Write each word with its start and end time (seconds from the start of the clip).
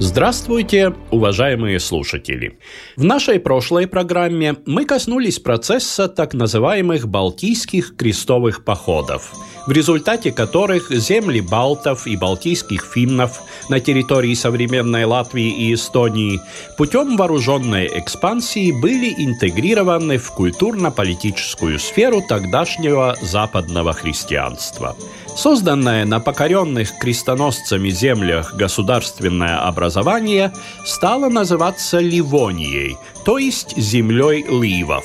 Здравствуйте, 0.00 0.92
уважаемые 1.12 1.78
слушатели! 1.78 2.58
В 2.96 3.04
нашей 3.04 3.38
прошлой 3.38 3.86
программе 3.86 4.56
мы 4.66 4.86
коснулись 4.86 5.38
процесса 5.38 6.08
так 6.08 6.34
называемых 6.34 7.06
Балтийских 7.06 7.94
крестовых 7.96 8.64
походов, 8.64 9.32
в 9.68 9.70
результате 9.70 10.32
которых 10.32 10.90
земли 10.90 11.40
балтов 11.40 12.08
и 12.08 12.16
балтийских 12.16 12.84
финнов 12.92 13.40
на 13.68 13.78
территории 13.78 14.34
современной 14.34 15.04
Латвии 15.04 15.68
и 15.68 15.72
Эстонии 15.72 16.40
путем 16.76 17.16
вооруженной 17.16 17.86
экспансии 17.94 18.72
были 18.72 19.14
интегрированы 19.16 20.18
в 20.18 20.28
культурно-политическую 20.32 21.78
сферу 21.78 22.20
тогдашнего 22.28 23.16
западного 23.22 23.92
христианства– 23.92 24.96
Созданное 25.36 26.04
на 26.04 26.20
покоренных 26.20 26.98
крестоносцами 26.98 27.90
землях 27.90 28.54
государственное 28.54 29.66
образование 29.66 30.52
стало 30.84 31.28
называться 31.28 31.98
Ливонией, 31.98 32.96
то 33.24 33.38
есть 33.38 33.76
землей 33.76 34.44
Ливов 34.48 35.04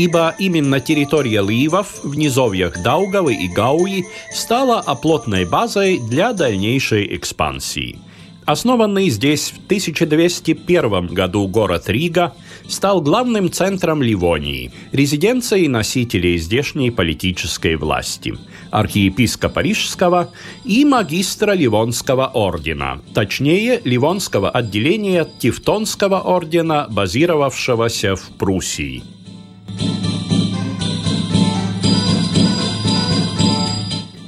ибо 0.00 0.34
именно 0.38 0.80
территория 0.80 1.42
Ливов 1.42 2.02
в 2.02 2.16
низовьях 2.16 2.82
Даугавы 2.82 3.34
и 3.34 3.48
Гауи 3.48 4.06
стала 4.32 4.80
оплотной 4.80 5.44
базой 5.44 5.98
для 5.98 6.32
дальнейшей 6.32 7.14
экспансии. 7.16 7.98
Основанный 8.46 9.10
здесь 9.10 9.50
в 9.50 9.58
1201 9.66 11.08
году 11.08 11.46
город 11.46 11.90
Рига 11.90 12.32
стал 12.68 13.00
главным 13.00 13.50
центром 13.50 14.02
Ливонии, 14.02 14.72
резиденцией 14.92 15.68
носителей 15.68 16.38
здешней 16.38 16.90
политической 16.90 17.76
власти– 17.76 18.34
архиепископа 18.70 19.60
Рижского 19.60 20.30
и 20.64 20.84
магистра 20.84 21.52
Ливонского 21.52 22.26
ордена, 22.32 23.00
точнее, 23.14 23.80
Ливонского 23.84 24.50
отделения 24.50 25.26
Тевтонского 25.38 26.20
ордена, 26.20 26.86
базировавшегося 26.88 28.16
в 28.16 28.30
Пруссии. 28.38 29.02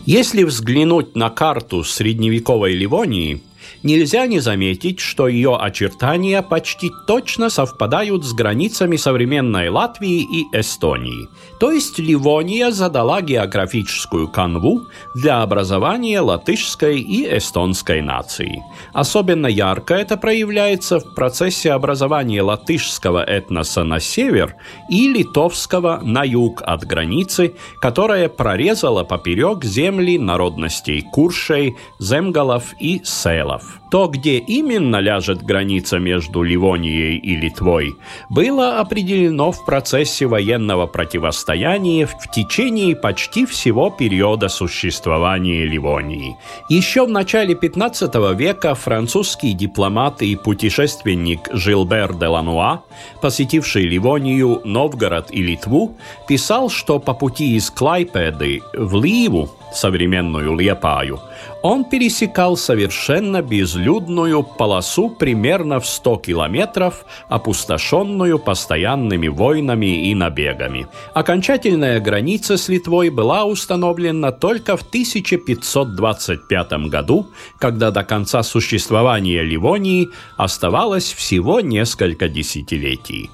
Если 0.05 0.43
взглянуть 0.43 1.15
на 1.15 1.31
карту 1.31 1.85
средневековой 1.85 2.75
Ливонии, 2.75 3.41
нельзя 3.83 4.27
не 4.27 4.41
заметить, 4.41 5.01
что 5.01 5.29
ее 5.29 5.57
очертания 5.57 6.43
почти 6.43 6.91
точно 7.07 7.51
совпадают 7.51 8.25
с 8.25 8.33
границами 8.33 8.97
современной 8.97 9.69
Латвии 9.69 10.21
и 10.21 10.45
Эстонии. 10.53 11.29
То 11.59 11.71
есть 11.71 11.99
Ливония 11.99 12.71
задала 12.71 13.21
географическую 13.21 14.29
канву 14.29 14.87
для 15.15 15.43
образования 15.43 16.21
латышской 16.21 17.01
и 17.01 17.37
эстонской 17.37 18.03
нации. 18.03 18.63
Особенно 18.93 19.47
ярко 19.47 19.95
это 19.95 20.17
проявляется 20.17 20.99
в 20.99 21.15
процессе 21.15 21.73
образования 21.73 22.43
латышского 22.43 23.23
этноса 23.23 23.85
на 23.85 24.01
север 24.01 24.57
и 24.91 25.09
литовского 25.09 26.01
на 26.03 26.25
юг 26.25 26.63
от 26.63 26.85
границы, 26.85 27.55
которая 27.81 28.29
прорезала 28.29 29.05
поперек 29.05 29.65
земли 29.65 30.19
народностей 30.19 31.03
Куршей, 31.13 31.77
Земгалов 31.99 32.75
и 32.81 33.01
Селов. 33.05 33.72
То, 33.93 34.07
где 34.07 34.39
именно 34.39 35.01
ляжет 35.01 35.43
граница 35.43 35.99
между 35.99 36.43
Ливонией 36.43 37.19
и 37.19 37.37
Литвой, 37.37 37.95
было 38.31 38.79
определено 38.81 39.53
в 39.53 39.67
процессе 39.67 40.27
военного 40.27 40.87
противостояния 40.87 42.07
в 42.07 42.31
течение 42.31 42.97
почти 42.97 43.45
всего 43.45 43.91
периода 43.91 44.49
существования 44.49 45.67
Ливонии. 45.67 46.37
Еще 46.71 47.05
в 47.05 47.11
начале 47.11 47.55
15 47.55 48.15
века 48.35 48.75
французский 48.75 49.53
дипломат 49.53 50.23
и 50.23 50.37
путешественник 50.37 51.51
Жилбер 51.53 52.15
де 52.15 52.29
Лануа, 52.29 52.85
посетивший 53.21 53.83
Ливонию, 53.83 54.63
Новгород 54.65 55.27
и 55.31 55.43
Литву, 55.43 55.99
писал, 56.27 56.71
что 56.71 56.99
по 56.99 57.13
пути 57.13 57.57
из 57.57 57.71
Клайпеды 57.71 58.63
в 58.73 59.03
Ливу, 59.03 59.51
современную 59.75 60.57
Лепаю, 60.57 61.21
он 61.63 61.85
пересекал 61.85 62.57
совершенно 62.57 63.43
безлюдную 63.43 64.43
полосу 64.43 65.11
примерно 65.11 65.79
в 65.81 65.87
100 65.87 66.17
километров, 66.19 67.05
опустошенную 67.29 68.39
постоянными 68.39 69.29
войнами 69.29 70.09
и 70.11 70.15
набегами. 70.15 70.87
Окончательная 71.15 72.01
граница 72.01 72.57
с 72.57 72.69
Литвой 72.69 73.11
была 73.11 73.45
установлена 73.45 74.33
только 74.33 74.77
в 74.77 74.83
1525 74.83 76.73
году, 76.89 77.29
когда 77.59 77.91
до 77.91 78.03
конца 78.05 78.43
существования 78.43 79.43
Ливонии 79.43 80.09
оставалось 80.37 81.13
всего 81.13 81.61
несколько 81.61 82.29
десятилетий. 82.29 83.31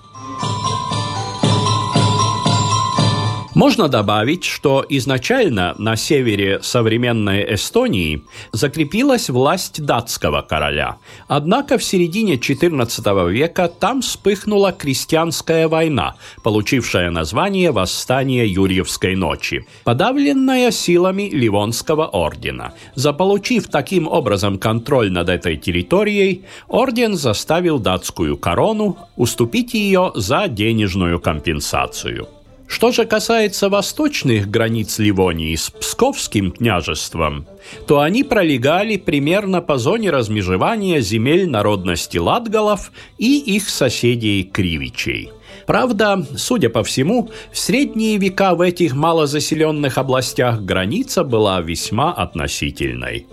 Можно 3.59 3.89
добавить, 3.89 4.45
что 4.45 4.87
изначально 4.89 5.75
на 5.79 5.97
севере 5.97 6.61
современной 6.63 7.55
Эстонии 7.57 8.23
закрепилась 8.53 9.29
власть 9.29 9.85
датского 9.85 10.43
короля. 10.43 10.99
Однако 11.27 11.77
в 11.77 11.83
середине 11.83 12.37
XIV 12.37 13.33
века 13.33 13.67
там 13.67 14.01
вспыхнула 14.01 14.71
крестьянская 14.71 15.67
война, 15.67 16.15
получившая 16.45 17.11
название 17.11 17.73
«Восстание 17.73 18.47
Юрьевской 18.47 19.17
ночи», 19.17 19.67
подавленная 19.83 20.71
силами 20.71 21.29
Ливонского 21.29 22.07
ордена. 22.07 22.75
Заполучив 22.95 23.67
таким 23.67 24.07
образом 24.07 24.59
контроль 24.61 25.11
над 25.11 25.29
этой 25.29 25.57
территорией, 25.57 26.45
орден 26.69 27.17
заставил 27.17 27.81
датскую 27.81 28.37
корону 28.37 28.99
уступить 29.17 29.75
ее 29.75 30.13
за 30.15 30.47
денежную 30.47 31.19
компенсацию. 31.19 32.29
Что 32.69 32.93
же 32.93 33.07
касается 33.07 33.71
восточных 33.71 34.49
границ 34.51 34.99
Ливонии 34.99 35.57
с 35.57 35.71
Псковским 35.71 36.53
княжеством, 36.53 37.47
то 37.87 38.01
они 38.01 38.23
пролегали 38.23 38.99
примерно 38.99 39.63
по 39.63 39.79
зоне 39.79 40.11
размежевания 40.11 41.01
земель 41.01 41.49
народности 41.49 42.19
латгалов 42.19 42.93
и 43.17 43.39
их 43.39 43.69
соседей 43.71 44.45
Кривичей. 44.45 45.31
Правда, 45.67 46.27
судя 46.37 46.69
по 46.69 46.85
всему, 46.85 47.31
в 47.53 47.59
средние 47.59 48.19
века 48.19 48.55
в 48.55 48.61
этих 48.61 48.95
малозаселенных 48.95 49.99
областях 49.99 50.61
граница 50.63 51.25
была 51.25 51.61
весьма 51.61 52.13
относительной. 52.13 53.27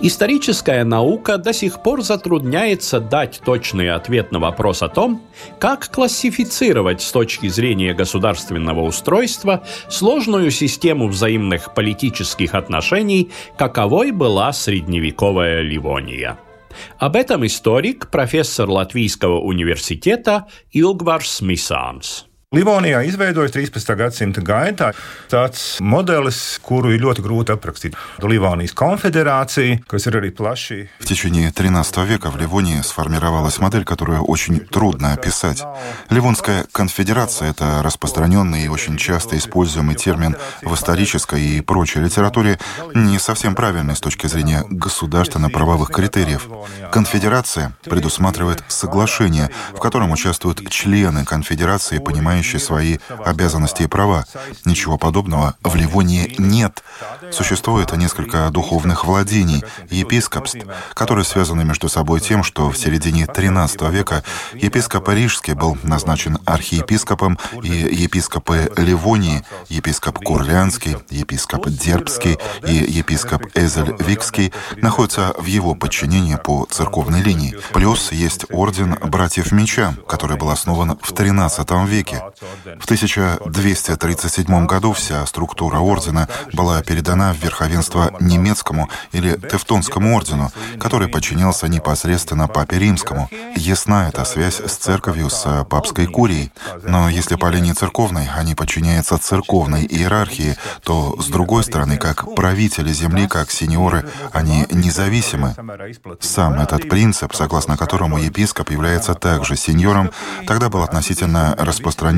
Историческая 0.00 0.84
наука 0.84 1.38
до 1.38 1.52
сих 1.52 1.82
пор 1.82 2.02
затрудняется 2.02 3.00
дать 3.00 3.40
точный 3.44 3.90
ответ 3.90 4.30
на 4.30 4.38
вопрос 4.38 4.82
о 4.82 4.88
том, 4.88 5.22
как 5.58 5.90
классифицировать 5.90 7.02
с 7.02 7.10
точки 7.10 7.48
зрения 7.48 7.94
государственного 7.94 8.82
устройства 8.82 9.64
сложную 9.88 10.52
систему 10.52 11.08
взаимных 11.08 11.74
политических 11.74 12.54
отношений, 12.54 13.30
каковой 13.56 14.12
была 14.12 14.52
средневековая 14.52 15.62
Ливония. 15.62 16.38
Об 16.98 17.16
этом 17.16 17.44
историк, 17.44 18.08
профессор 18.08 18.70
Латвийского 18.70 19.40
университета 19.40 20.46
Илгварс 20.70 21.40
Мисанс. 21.40 22.27
Livonijā 22.48 23.02
izveidojas 23.04 23.52
13. 23.52 23.90
gadsimta 23.92 24.40
gaitā 24.40 24.86
tāds 25.28 25.82
modelis, 25.84 26.56
kuru 26.64 26.94
ir 26.94 27.02
ļoti 27.02 27.20
grūti 27.20 27.52
aprakstīt. 27.52 27.98
Ливонijas 28.24 28.72
конфедерации, 28.72 29.82
kas 29.84 30.08
ir 30.08 30.16
arī 30.16 30.30
plaši. 30.32 30.78
В 30.98 31.04
течение 31.04 31.50
XIII 31.50 32.06
века 32.06 32.30
в 32.30 32.38
Ливонии 32.38 32.80
сформировалась 32.80 33.58
модель, 33.58 33.84
которую 33.84 34.24
очень 34.24 34.60
трудно 34.60 35.12
описать. 35.12 35.62
Ливонская 36.08 36.64
конфедерация– 36.72 37.50
это 37.50 37.82
распространенный 37.82 38.64
и 38.64 38.68
очень 38.68 38.96
часто 38.96 39.36
используемый 39.36 39.96
термин 39.96 40.34
в 40.62 40.72
исторической 40.72 41.42
и 41.42 41.60
прочей 41.60 42.00
литературе, 42.00 42.58
не 42.94 43.18
совсем 43.18 43.54
правильный 43.54 43.94
с 43.94 44.00
точки 44.00 44.26
зрения 44.26 44.64
государственно-правовых 44.70 45.90
критериев. 45.90 46.48
Конфедерация 46.92 47.74
предусматривает 47.82 48.64
соглашение, 48.68 49.50
в 49.74 49.80
котором 49.80 50.12
участвуют 50.12 50.66
члены 50.70 51.26
конфедерации, 51.26 51.98
понимающие 51.98 52.37
понимающий 52.38 52.60
свои 52.60 52.98
обязанности 53.24 53.82
и 53.82 53.86
права. 53.86 54.24
Ничего 54.64 54.96
подобного 54.96 55.54
в 55.62 55.74
Ливонии 55.74 56.34
нет. 56.38 56.84
Существует 57.32 57.92
несколько 57.96 58.48
духовных 58.50 59.04
владений, 59.04 59.64
епископств, 59.90 60.58
которые 60.94 61.24
связаны 61.24 61.64
между 61.64 61.88
собой 61.88 62.20
тем, 62.20 62.44
что 62.44 62.70
в 62.70 62.76
середине 62.76 63.24
XIII 63.24 63.90
века 63.90 64.22
епископ 64.54 65.08
Рижский 65.08 65.54
был 65.54 65.76
назначен 65.82 66.38
архиепископом, 66.44 67.38
и 67.62 67.68
епископы 67.68 68.70
Ливонии, 68.76 69.44
епископ 69.68 70.18
Курлянский, 70.24 70.96
епископ 71.10 71.68
Дербский 71.68 72.38
и 72.66 72.74
епископ 72.74 73.42
Эзель-Викский 73.54 74.52
находятся 74.76 75.34
в 75.38 75.46
его 75.46 75.74
подчинении 75.74 76.36
по 76.36 76.66
церковной 76.70 77.22
линии. 77.22 77.56
Плюс 77.72 78.12
есть 78.12 78.44
орден 78.50 78.96
братьев 79.02 79.50
Меча, 79.52 79.94
который 80.06 80.36
был 80.36 80.50
основан 80.50 80.98
в 81.02 81.12
XIII 81.12 81.86
веке. 81.86 82.22
В 82.80 82.84
1237 82.84 84.66
году 84.66 84.92
вся 84.92 85.24
структура 85.26 85.78
ордена 85.78 86.28
была 86.52 86.82
передана 86.82 87.32
в 87.32 87.38
верховенство 87.42 88.14
немецкому 88.20 88.88
или 89.12 89.36
Тевтонскому 89.36 90.14
ордену, 90.14 90.50
который 90.78 91.08
подчинялся 91.08 91.68
непосредственно 91.68 92.48
Папе 92.48 92.78
Римскому. 92.78 93.28
Ясна 93.56 94.08
эта 94.08 94.24
связь 94.24 94.60
с 94.60 94.76
церковью, 94.76 95.30
с 95.30 95.64
папской 95.64 96.06
курией. 96.06 96.52
Но 96.82 97.08
если 97.08 97.36
по 97.36 97.46
линии 97.46 97.72
церковной 97.72 98.28
они 98.36 98.54
подчиняются 98.54 99.18
церковной 99.18 99.86
иерархии, 99.86 100.56
то, 100.82 101.16
с 101.20 101.26
другой 101.26 101.64
стороны, 101.64 101.96
как 101.96 102.34
правители 102.34 102.92
земли, 102.92 103.26
как 103.26 103.50
сеньоры, 103.50 104.08
они 104.32 104.66
независимы. 104.70 105.54
Сам 106.20 106.60
этот 106.60 106.88
принцип, 106.88 107.34
согласно 107.34 107.76
которому 107.76 108.18
епископ 108.18 108.70
является 108.70 109.14
также 109.14 109.56
сеньором, 109.56 110.10
тогда 110.46 110.68
был 110.68 110.82
относительно 110.82 111.54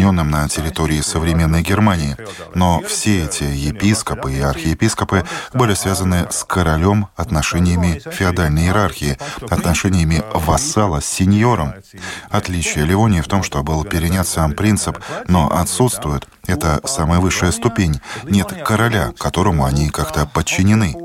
распространенным 0.01 0.31
на 0.31 0.49
территории 0.49 1.01
современной 1.01 1.63
Германии. 1.63 2.17
Но 2.55 2.81
все 2.87 3.25
эти 3.25 3.45
епископы 3.45 4.33
и 4.33 4.41
архиепископы 4.41 5.25
были 5.53 5.75
связаны 5.75 6.27
с 6.31 6.45
королем 6.45 7.09
отношениями 7.17 8.01
феодальной 8.11 8.63
иерархии, 8.63 9.19
отношениями 9.51 10.23
вассала 10.35 11.01
с 11.01 11.07
сеньором. 11.07 11.75
Отличие 12.31 12.87
Ливонии 12.87 13.21
в 13.21 13.29
том, 13.29 13.43
что 13.43 13.63
был 13.63 13.85
перенят 13.85 14.27
сам 14.27 14.53
принцип, 14.53 14.99
но 15.29 15.51
отсутствует. 15.51 16.27
Это 16.47 16.81
самая 16.85 17.21
высшая 17.21 17.53
ступень. 17.53 18.01
Нет 18.25 18.53
короля, 18.65 19.13
которому 19.19 19.65
они 19.65 19.91
как-то 19.91 20.27
подчинены. 20.27 20.97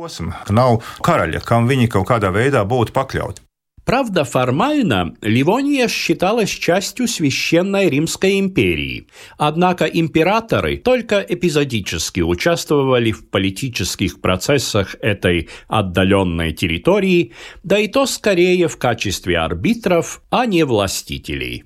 Nav 0.49 0.81
karaļa, 1.01 1.41
kam 1.43 1.67
viņi 1.67 1.89
kaut 1.91 2.07
kādā 2.07 2.31
veidā 2.31 2.63
būtu. 2.63 3.44
Правда, 3.85 4.23
формально 4.23 5.15
Ливония 5.21 5.87
считалась 5.87 6.49
частью 6.49 7.07
Священной 7.07 7.87
Римской 7.87 8.39
империи, 8.39 9.07
однако 9.37 9.85
императоры 9.85 10.77
только 10.77 11.19
эпизодически 11.19 12.21
участвовали 12.21 13.11
в 13.11 13.29
политических 13.29 14.21
процессах 14.21 14.95
этой 15.01 15.49
отдаленной 15.67 16.51
территории, 16.53 17.33
да 17.61 17.77
и 17.77 17.87
то 17.87 18.07
скорее 18.07 18.67
в 18.67 18.77
качестве 18.77 19.37
арбитров, 19.37 20.21
а 20.31 20.47
не 20.47 20.65
властителей. 20.65 21.63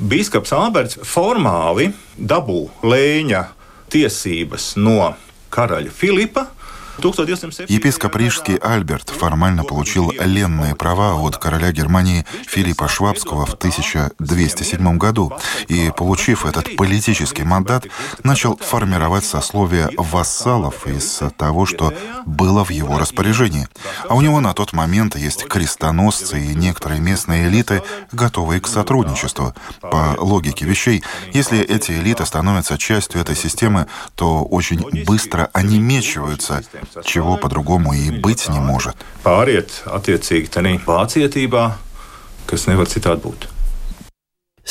Bīskaps 0.00 0.54
Alberts 0.56 0.96
formāli 1.04 1.90
dabū 2.16 2.70
lēņa 2.80 3.42
tiesības 3.92 4.76
no 4.80 5.10
karaļa 5.52 5.92
Filipa. 5.92 6.46
Епископ 7.68 8.16
Рижский 8.16 8.56
Альберт 8.56 9.08
формально 9.08 9.64
получил 9.64 10.12
ленные 10.18 10.74
права 10.74 11.14
от 11.14 11.38
короля 11.38 11.72
Германии 11.72 12.26
Филиппа 12.46 12.88
Швабского 12.88 13.46
в 13.46 13.54
1207 13.54 14.98
году 14.98 15.32
и, 15.68 15.90
получив 15.96 16.44
этот 16.44 16.76
политический 16.76 17.42
мандат, 17.44 17.86
начал 18.22 18.56
формировать 18.58 19.24
сословие 19.24 19.88
вассалов 19.96 20.86
из 20.86 21.22
того, 21.38 21.64
что 21.64 21.94
было 22.26 22.64
в 22.64 22.70
его 22.70 22.98
распоряжении. 22.98 23.66
А 24.08 24.14
у 24.14 24.20
него 24.20 24.40
на 24.40 24.54
тот 24.54 24.72
момент 24.72 25.16
есть 25.16 25.46
крестоносцы 25.46 26.40
и 26.40 26.54
некоторые 26.54 27.00
местные 27.00 27.48
элиты, 27.48 27.82
готовые 28.12 28.60
к 28.60 28.66
сотрудничеству. 28.66 29.54
По 29.80 30.16
логике 30.18 30.64
вещей, 30.64 31.02
если 31.32 31.60
эти 31.60 31.92
элиты 31.92 32.24
становятся 32.26 32.78
частью 32.78 33.20
этой 33.20 33.36
системы, 33.36 33.86
то 34.14 34.42
очень 34.44 35.04
быстро 35.04 35.50
они 35.52 35.78
мечиваются, 35.78 36.62
чего 37.04 37.36
по-другому 37.36 37.92
и 37.92 38.10
быть 38.10 38.48
не 38.48 38.58
может. 38.58 38.96
Pāriet 39.20 39.68
attiecīgi 39.84 40.48
tādā 40.48 40.72
pācietībā, 40.80 41.76
kas 42.48 42.66
nevar 42.70 42.88
citādi 42.88 43.26
būt. 43.28 43.59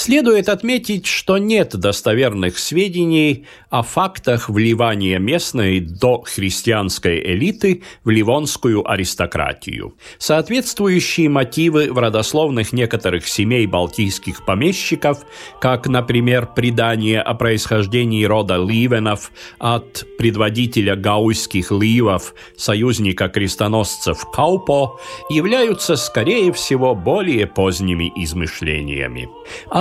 Следует 0.02 0.48
отметить, 0.48 1.06
что 1.06 1.38
нет 1.38 1.76
достоверных 1.76 2.58
сведений 2.58 3.46
о 3.70 3.84
фактах 3.84 4.48
вливания 4.48 5.20
местной 5.20 5.82
дохристианской 5.82 7.20
элиты 7.34 7.84
в 8.06 8.10
ливонскую 8.10 8.90
аристократию. 8.90 9.96
Соответствующие 10.18 11.28
мотивы 11.28 11.92
в 11.92 11.98
родословных 11.98 12.72
некоторых 12.72 13.28
семей 13.28 13.68
балтийских 13.68 14.46
помещиков, 14.46 15.26
как, 15.60 15.86
например, 15.88 16.48
предание 16.56 17.22
о 17.22 17.34
происхождении 17.34 18.24
рода 18.24 18.56
Ливенов 18.56 19.34
от 19.60 20.06
предводителя 20.18 20.96
гауйских 20.96 21.72
ливов, 21.72 22.36
союзника 22.56 23.28
крестоносцев 23.28 24.26
Каупо, 24.32 24.98
являются, 25.30 25.98
скорее 25.98 26.54
всего, 26.54 26.96
более 26.96 27.48
поздними 27.48 28.10
измышлениями. 28.16 29.28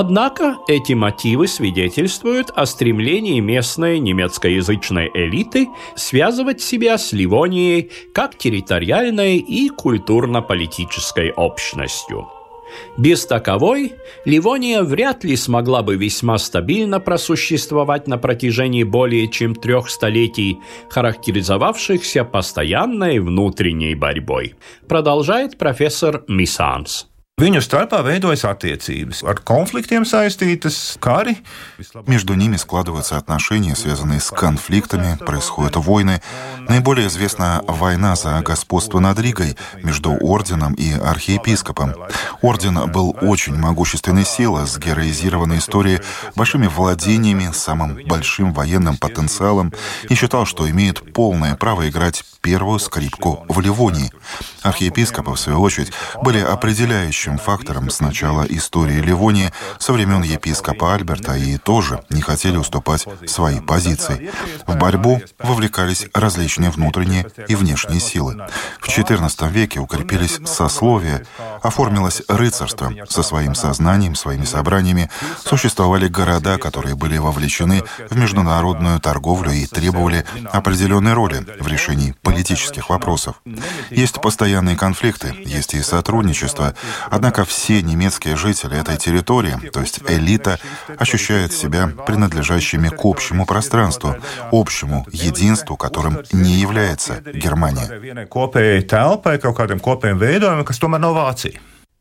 Однако 0.09 0.57
эти 0.69 0.95
мотивы 0.95 1.47
свидетельствуют 1.47 2.51
о 2.57 2.65
стремлении 2.65 3.41
местной 3.41 3.99
немецкоязычной 3.99 5.11
элиты 5.13 5.69
связывать 5.97 6.63
себя 6.63 6.97
с 6.97 7.13
Ливонией 7.13 7.91
как 8.15 8.39
территориальной 8.39 9.37
и 9.37 9.69
культурно-политической 9.69 11.31
общностью. 11.33 12.27
Без 12.97 13.27
таковой 13.27 13.93
Ливония 14.25 14.83
вряд 14.83 15.25
ли 15.25 15.37
смогла 15.37 15.83
бы 15.83 15.97
весьма 15.97 16.39
стабильно 16.39 17.01
просуществовать 17.01 18.09
на 18.09 18.17
протяжении 18.17 18.85
более 18.85 19.29
чем 19.29 19.55
трех 19.55 19.91
столетий, 19.91 20.59
характеризовавшихся 20.89 22.25
постоянной 22.25 23.19
внутренней 23.19 23.95
борьбой, 23.95 24.55
продолжает 24.89 25.59
профессор 25.59 26.25
Мисанс. 26.29 27.09
Между 32.09 32.35
ними 32.35 32.57
складываются 32.57 33.17
отношения, 33.17 33.77
связанные 33.77 34.19
с 34.19 34.31
конфликтами, 34.31 35.17
происходят 35.17 35.77
войны. 35.77 36.21
Наиболее 36.69 37.07
известна 37.07 37.63
война 37.65 38.17
за 38.17 38.41
господство 38.41 38.99
над 38.99 39.21
Ригой 39.21 39.57
между 39.85 40.11
орденом 40.11 40.75
и 40.75 40.93
архиепископом. 40.93 41.95
Орден 42.43 42.91
был 42.91 43.17
очень 43.21 43.55
могущественной 43.55 44.25
силой, 44.25 44.67
с 44.67 44.77
героизированной 44.77 45.59
историей, 45.59 46.01
большими 46.35 46.67
владениями, 46.67 47.53
самым 47.53 48.01
большим 48.07 48.53
военным 48.53 48.97
потенциалом 48.97 49.73
и 50.09 50.17
считал, 50.17 50.45
что 50.45 50.69
имеет 50.69 51.13
полное 51.13 51.55
право 51.55 51.89
играть 51.89 52.25
первую 52.41 52.79
скрипку 52.81 53.45
в 53.49 53.61
Ливонии. 53.61 54.11
Архиепископы, 54.63 55.33
в 55.33 55.39
свою 55.39 55.61
очередь, 55.61 55.93
были 56.23 56.41
определяющим 57.29 57.39
фактором 57.39 57.91
с 57.91 58.01
начала 58.01 58.45
истории 58.49 59.01
Ливонии 59.01 59.53
со 59.79 59.93
времен 59.93 60.23
епископа 60.23 60.95
Альберта 60.95 61.37
и 61.37 61.59
тоже 61.59 62.03
не 62.11 62.23
хотели 62.23 62.57
уступать 62.57 63.07
свои 63.27 63.61
позиции. 63.61 64.31
В 64.67 64.77
борьбу 64.77 65.21
вовлекались 65.39 66.07
различные 66.15 66.71
внутренние 66.71 67.27
и 67.49 67.55
внешние 67.55 68.01
силы. 68.01 68.47
В 68.81 68.89
XIV 68.89 69.51
веке 69.51 69.81
укрепились 69.81 70.41
сословия, 70.47 71.27
оформилось 71.63 72.23
рыцарство 72.29 72.93
со 73.09 73.23
своим 73.23 73.55
сознанием, 73.55 74.15
своими 74.15 74.45
собраниями, 74.45 75.11
существовали 75.45 76.09
города, 76.09 76.59
которые 76.59 76.95
были 76.95 77.19
вовлечены 77.19 77.83
в 78.11 78.17
международную 78.17 79.01
торговлю 79.01 79.53
и 79.53 79.67
требовали 79.67 80.25
определенной 80.53 81.13
роли 81.13 81.45
в 81.61 81.67
решении 81.67 82.15
политических 82.23 82.91
вопросов. 82.91 83.41
Есть 83.91 84.21
постоянные 84.21 84.77
конфликты, 84.77 85.35
есть 85.45 85.75
и 85.75 85.83
сотрудничество, 85.83 86.75
однако 87.19 87.45
все 87.45 87.83
немецкие 87.83 88.37
жители 88.37 88.81
этой 88.81 88.97
территории, 88.97 89.57
то 89.73 89.81
есть 89.81 90.01
элита, 90.09 90.59
ощущают 90.97 91.53
себя 91.53 91.89
принадлежащими 92.07 92.89
к 92.89 93.05
общему 93.05 93.45
пространству, 93.45 94.15
общему 94.53 95.05
единству, 95.11 95.77
которым 95.77 96.21
не 96.33 96.53
является 96.53 97.21
Германия. 97.21 98.27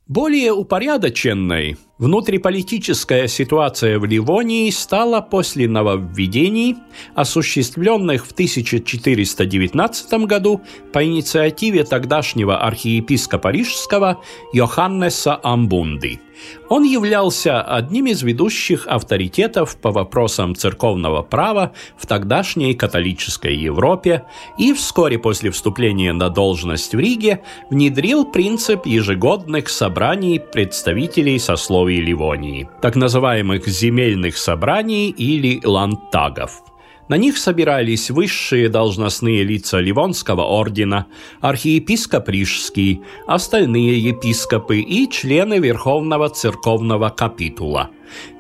Более 0.08 0.52
упорядоченной 0.54 1.78
Внутриполитическая 1.98 3.25
ситуация 3.27 3.98
в 3.98 4.06
Ливонии 4.06 4.70
стала 4.70 5.20
после 5.20 5.68
нововведений, 5.68 6.75
осуществленных 7.16 8.27
в 8.27 8.34
1419 8.34 10.13
году 10.25 10.62
по 10.94 11.04
инициативе 11.04 11.84
тогдашнего 11.86 12.60
архиепископа 12.60 13.48
Рижского 13.48 14.22
Йоханнеса 14.54 15.39
Амбунди– 15.42 16.20
он 16.70 16.84
являлся 16.84 17.62
одним 17.62 18.08
из 18.08 18.22
ведущих 18.24 18.88
авторитетов 18.88 19.77
по 19.77 19.92
вопросам 19.92 20.56
церковного 20.56 21.22
права 21.22 21.72
в 21.98 22.06
тогдашней 22.06 22.74
католической 22.74 23.56
Европе 23.56 24.25
и 24.58 24.74
вскоре 24.74 25.18
после 25.18 25.50
вступления 25.51 26.13
на 26.13 26.30
должность 26.30 26.94
в 26.94 27.00
Риге 27.00 27.44
внедрил 27.70 28.25
принцип 28.25 28.86
ежегодных 28.86 29.70
собраний 29.70 30.39
представителей 30.39 31.39
сословий 31.39 31.87
Ливонии, 31.96 32.70
так 32.82 32.96
называемых 32.96 33.67
земельных 33.67 34.38
собраний 34.38 35.10
или 35.10 35.62
лантагов. 35.65 36.62
На 37.08 37.15
них 37.15 37.38
собирались 37.38 38.10
высшие 38.10 38.67
должностные 38.67 39.44
лица 39.44 39.79
Ливонского 39.79 40.41
ордена, 40.41 41.06
архиепископ 41.39 42.27
Рижский, 42.27 43.01
остальные 43.27 44.00
епископы 44.00 44.79
и 44.79 45.10
члены 45.10 45.60
Верховного 45.60 46.29
церковного 46.29 47.10
капитула, 47.10 47.91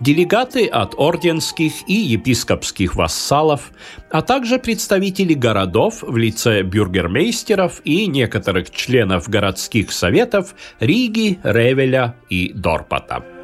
делегаты 0.01 0.67
от 0.67 0.95
орденских 0.97 1.87
и 1.87 1.93
епископских 1.93 2.95
вассалов, 2.95 3.71
а 4.11 4.21
также 4.21 4.59
представители 4.59 5.33
городов 5.33 6.03
в 6.03 6.17
лице 6.17 6.61
бюргермейстеров 6.63 7.79
и 7.85 8.05
некоторых 8.07 8.71
членов 8.71 9.29
городских 9.29 9.93
советов 9.93 10.55
Риги, 10.81 11.39
Ревеля 11.43 12.15
и 12.29 12.51
Дорпата. 12.53 13.36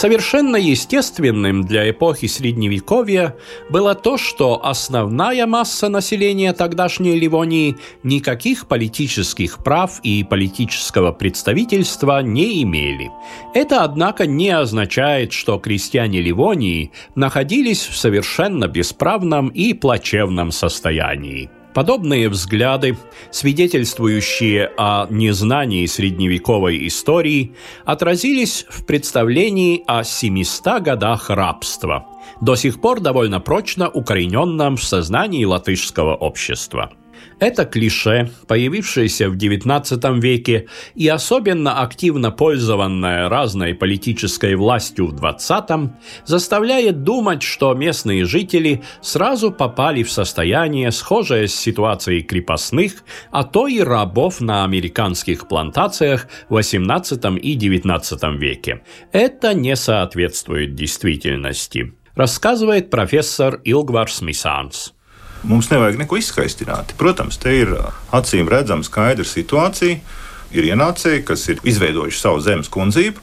Совершенно 0.00 0.56
естественным 0.56 1.62
для 1.66 1.90
эпохи 1.90 2.26
Средневековья 2.26 3.36
было 3.68 3.94
то, 3.94 4.16
что 4.16 4.64
основная 4.64 5.46
масса 5.46 5.90
населения 5.90 6.54
тогдашней 6.54 7.20
Ливонии 7.20 7.76
никаких 8.02 8.66
политических 8.66 9.62
прав 9.62 10.00
и 10.02 10.24
политического 10.24 11.12
представительства 11.12 12.22
не 12.22 12.62
имели. 12.62 13.10
Это, 13.52 13.84
однако, 13.84 14.24
не 14.24 14.48
означает, 14.48 15.34
что 15.34 15.58
крестьяне 15.58 16.22
Ливонии 16.22 16.92
находились 17.14 17.84
в 17.86 17.94
совершенно 17.94 18.68
бесправном 18.68 19.48
и 19.48 19.74
плачевном 19.74 20.50
состоянии. 20.50 21.50
Подобные 21.74 22.28
взгляды, 22.28 22.98
свидетельствующие 23.30 24.72
о 24.76 25.06
незнании 25.08 25.86
средневековой 25.86 26.86
истории, 26.88 27.54
отразились 27.84 28.66
в 28.68 28.84
представлении 28.84 29.84
о 29.86 30.02
700 30.02 30.82
годах 30.82 31.30
рабства, 31.30 32.06
до 32.40 32.56
сих 32.56 32.80
пор 32.80 33.00
довольно 33.00 33.38
прочно 33.40 33.88
укорененном 33.88 34.76
в 34.76 34.82
сознании 34.82 35.44
латышского 35.44 36.16
общества. 36.16 36.90
Это 37.40 37.64
клише, 37.64 38.30
появившееся 38.48 39.30
в 39.30 39.36
XIX 39.36 40.20
веке 40.20 40.66
и 40.94 41.08
особенно 41.08 41.80
активно 41.80 42.30
пользованное 42.30 43.30
разной 43.30 43.74
политической 43.74 44.54
властью 44.56 45.06
в 45.06 45.14
XX, 45.14 45.90
заставляет 46.26 47.02
думать, 47.02 47.42
что 47.42 47.72
местные 47.72 48.26
жители 48.26 48.82
сразу 49.00 49.50
попали 49.50 50.02
в 50.02 50.12
состояние, 50.12 50.90
схожее 50.90 51.48
с 51.48 51.54
ситуацией 51.54 52.22
крепостных, 52.22 53.04
а 53.30 53.44
то 53.44 53.66
и 53.66 53.80
рабов 53.80 54.40
на 54.40 54.64
американских 54.64 55.48
плантациях 55.48 56.28
в 56.50 56.56
XVIII 56.56 57.38
и 57.38 57.56
XIX 57.56 58.36
веке. 58.36 58.82
Это 59.12 59.54
не 59.54 59.76
соответствует 59.76 60.74
действительности, 60.74 61.94
рассказывает 62.14 62.90
профессор 62.90 63.60
Илгвар 63.64 64.10
Смисанс. 64.10 64.94
Mums 65.42 65.70
nevajag 65.70 65.96
neko 66.02 66.18
izskaistināt. 66.20 66.92
Protams, 67.00 67.38
te 67.40 67.54
ir 67.62 67.72
acīm 68.12 68.48
redzama 68.50 68.84
skaidra 68.84 69.24
situācija. 69.24 70.00
Ir 70.50 70.66
ienācēji, 70.72 71.22
kas 71.24 71.46
ir 71.48 71.60
izveidojuši 71.64 72.18
savu 72.18 72.40
zemes 72.42 72.68
kundzību, 72.74 73.22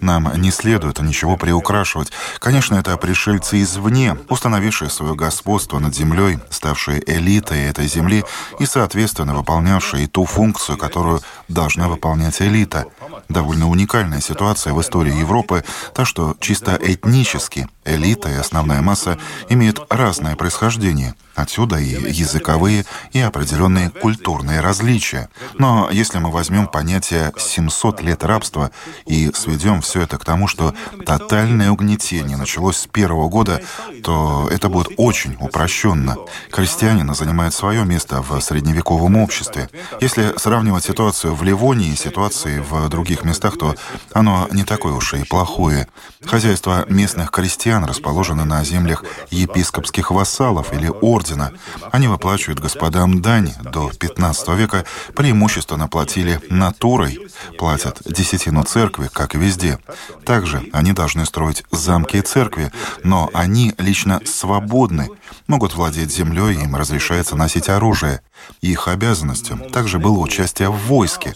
Нам 0.00 0.32
не 0.40 0.50
следует 0.50 1.00
ничего 1.00 1.36
приукрашивать. 1.36 2.12
Конечно, 2.38 2.76
это 2.76 2.96
пришельцы 2.96 3.62
извне, 3.62 4.16
установившие 4.28 4.90
свое 4.90 5.14
господство 5.14 5.78
над 5.78 5.94
землей, 5.94 6.38
ставшие 6.50 7.02
элитой 7.06 7.64
этой 7.64 7.86
земли 7.86 8.24
и, 8.58 8.66
соответственно, 8.66 9.34
выполнявшие 9.34 10.08
ту 10.08 10.24
функцию, 10.24 10.78
которую 10.78 11.20
должна 11.48 11.88
выполнять 11.88 12.40
элита. 12.40 12.86
Довольно 13.28 13.68
уникальная 13.68 14.20
ситуация 14.20 14.72
в 14.72 14.80
истории 14.80 15.14
Европы, 15.14 15.64
та, 15.94 16.04
что 16.04 16.36
чисто 16.40 16.78
этнически 16.80 17.68
элита 17.84 18.28
и 18.30 18.34
основная 18.34 18.82
масса 18.82 19.18
имеют 19.48 19.80
разное 19.90 20.36
происхождение. 20.36 21.14
Отсюда 21.34 21.78
и 21.78 22.12
языковые, 22.12 22.84
и 23.12 23.20
определенные 23.20 23.90
культурные 23.90 24.60
различия. 24.60 25.28
Но 25.54 25.88
если 25.90 26.18
мы 26.18 26.30
возьмем 26.30 26.66
понятие 26.66 27.32
700 27.36 28.02
лет 28.02 28.22
рабства 28.22 28.70
и 29.06 29.30
сведем 29.34 29.80
все 29.80 30.02
это 30.02 30.18
к 30.18 30.24
тому, 30.24 30.46
что 30.46 30.74
тотальное 31.06 31.70
угнетение 31.70 32.36
началось 32.36 32.76
с 32.76 32.86
первого 32.86 33.28
года, 33.28 33.62
то 34.04 34.48
это 34.52 34.68
будет 34.68 34.92
очень 34.98 35.36
упрощенно. 35.40 36.16
Крестьянин 36.50 37.14
занимает 37.14 37.54
свое 37.54 37.84
место 37.84 38.20
в 38.20 38.40
средневековом 38.40 39.16
обществе. 39.16 39.70
Если 40.00 40.34
сравнивать 40.36 40.84
ситуацию 40.84 41.34
в 41.34 41.42
Ливонии 41.42 41.92
и 41.92 41.96
ситуации 41.96 42.58
в 42.58 42.88
других 42.88 43.24
местах, 43.24 43.58
то 43.58 43.74
оно 44.12 44.48
не 44.52 44.64
такое 44.64 44.92
уж 44.92 45.14
и 45.14 45.24
плохое. 45.24 45.88
Хозяйство 46.24 46.84
местных 46.88 47.30
крестьян 47.30 47.84
расположено 47.84 48.44
на 48.44 48.62
землях 48.64 49.04
епископских 49.30 50.10
вассалов 50.10 50.72
или 50.72 50.88
орденов, 50.88 51.21
ордена. 51.22 51.52
Они 51.92 52.08
выплачивают 52.08 52.60
господам 52.60 53.22
дань. 53.22 53.52
До 53.62 53.90
15 53.90 54.48
века 54.48 54.84
преимущественно 55.14 55.88
платили 55.88 56.40
натурой, 56.50 57.18
платят 57.58 58.02
десятину 58.04 58.64
церкви, 58.64 59.08
как 59.12 59.34
и 59.34 59.38
везде. 59.38 59.78
Также 60.24 60.68
они 60.72 60.92
должны 60.92 61.24
строить 61.24 61.64
замки 61.70 62.16
и 62.16 62.22
церкви, 62.22 62.72
но 63.04 63.30
они 63.32 63.74
лично 63.78 64.20
свободны, 64.24 65.08
могут 65.46 65.74
владеть 65.74 66.12
землей, 66.12 66.62
им 66.62 66.76
разрешается 66.76 67.36
носить 67.36 67.68
оружие. 67.68 68.20
Их 68.60 68.88
обязанностью 68.88 69.58
также 69.72 69.98
было 69.98 70.18
участие 70.18 70.70
в 70.70 70.76
войске. 70.86 71.34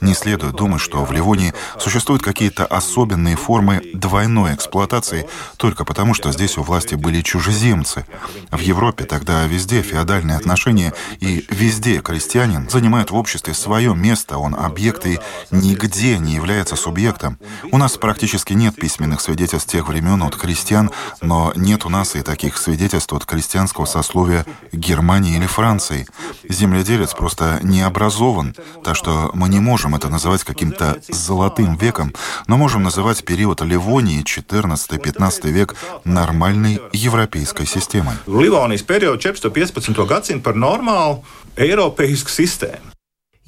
Не 0.00 0.14
следует 0.14 0.56
думать, 0.56 0.80
что 0.80 1.04
в 1.04 1.12
Ливонии 1.12 1.54
существуют 1.78 2.22
какие-то 2.22 2.66
особенные 2.66 3.36
формы 3.36 3.82
двойной 3.94 4.54
эксплуатации 4.54 5.28
только 5.56 5.84
потому, 5.84 6.14
что 6.14 6.32
здесь 6.32 6.58
у 6.58 6.62
власти 6.62 6.94
были 6.94 7.22
чужеземцы. 7.22 8.06
В 8.50 8.58
Европе 8.58 9.04
тогда 9.04 9.46
везде 9.46 9.82
феодальные 9.82 10.36
отношения, 10.36 10.92
и 11.20 11.46
везде 11.50 12.00
крестьянин 12.00 12.68
занимает 12.68 13.10
в 13.10 13.16
обществе 13.16 13.54
свое 13.54 13.94
место, 13.94 14.38
он 14.38 14.54
объект 14.54 15.06
и 15.06 15.18
нигде 15.50 16.18
не 16.18 16.34
является 16.34 16.76
субъектом. 16.76 17.38
У 17.72 17.78
нас 17.78 17.96
практически 17.96 18.52
нет 18.52 18.76
письменных 18.76 19.20
свидетельств 19.20 19.70
тех 19.70 19.88
времен 19.88 20.22
от 20.22 20.36
крестьян, 20.36 20.90
но 21.20 21.52
нет 21.56 21.84
у 21.84 21.88
нас 21.88 22.16
и 22.16 22.22
таких 22.22 22.58
свидетельств 22.58 23.12
от 23.12 23.24
крестьянского 23.24 23.86
сословия 23.86 24.44
Германии 24.72 25.36
или 25.36 25.46
Франции. 25.46 26.06
Земледелец 26.48 27.14
просто 27.14 27.60
не 27.62 27.82
образован, 27.82 28.54
так 28.82 28.96
что 28.96 29.30
мы 29.34 29.48
не 29.48 29.60
можем 29.60 29.94
это 29.94 30.08
называть 30.08 30.44
каким-то 30.44 30.98
золотым 31.08 31.76
веком, 31.76 32.14
но 32.46 32.56
можем 32.56 32.82
называть 32.82 33.24
период 33.24 33.60
Ливонии 33.60 34.24
14-15 34.24 35.50
век 35.50 35.74
нормальной 36.04 36.80
европейской 36.92 37.66
системой. 37.66 38.14
Ливонijas 38.26 38.82
период 38.82 39.24
14-15 39.24 40.06
gadsimtu 40.06 40.42
par 40.46 40.54
normālu 40.54 41.24
Eiropeisku 41.56 42.30
sistēmu. 42.30 42.95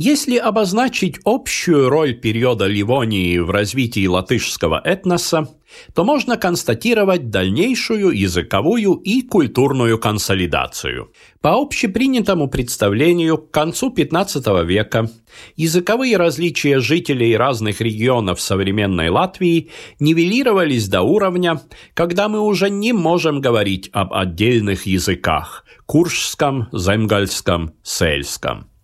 Если 0.00 0.36
обозначить 0.36 1.18
общую 1.24 1.88
роль 1.88 2.14
периода 2.14 2.66
Ливонии 2.66 3.36
в 3.38 3.50
развитии 3.50 4.06
латышского 4.06 4.80
этноса, 4.84 5.48
то 5.92 6.04
можно 6.04 6.36
констатировать 6.36 7.30
дальнейшую 7.30 8.10
языковую 8.10 8.94
и 8.94 9.22
культурную 9.22 9.98
консолидацию. 9.98 11.12
По 11.40 11.60
общепринятому 11.60 12.46
представлению, 12.48 13.38
к 13.38 13.50
концу 13.50 13.92
XV 13.92 14.64
века 14.64 15.10
языковые 15.56 16.16
различия 16.16 16.78
жителей 16.78 17.36
разных 17.36 17.80
регионов 17.80 18.40
современной 18.40 19.08
Латвии 19.08 19.70
нивелировались 19.98 20.86
до 20.86 21.02
уровня, 21.02 21.60
когда 21.94 22.28
мы 22.28 22.38
уже 22.40 22.70
не 22.70 22.92
можем 22.92 23.40
говорить 23.40 23.90
об 23.92 24.14
отдельных 24.14 24.86
языках– 24.86 25.64
куршском, 25.86 26.68
земгальском, 26.72 27.72
сельском– 27.82 28.70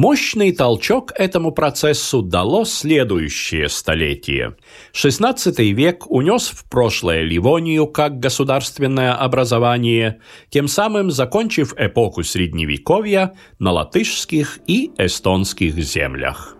Мощный 0.00 0.52
толчок 0.52 1.12
этому 1.14 1.52
процессу 1.52 2.22
дало 2.22 2.64
следующее 2.64 3.68
столетие. 3.68 4.56
XVI 4.94 5.72
век 5.72 6.10
унес 6.10 6.48
в 6.48 6.64
прошлое 6.70 7.20
Ливонию 7.20 7.86
как 7.86 8.18
государственное 8.18 9.12
образование, 9.12 10.20
тем 10.48 10.68
самым 10.68 11.10
закончив 11.10 11.74
эпоху 11.76 12.22
Средневековья 12.22 13.34
на 13.58 13.72
латышских 13.72 14.60
и 14.66 14.90
эстонских 14.96 15.74
землях. 15.74 16.56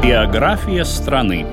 Биография 0.00 0.84
страны 0.84 1.44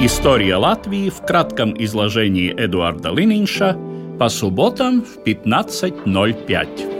История 0.00 0.56
Латвии 0.56 1.10
в 1.10 1.24
кратком 1.24 1.76
изложении 1.78 2.52
Эдуарда 2.52 3.10
Лининша 3.10 3.78
по 4.18 4.28
субботам 4.28 5.04
в 5.04 5.18
15.05. 5.24 6.95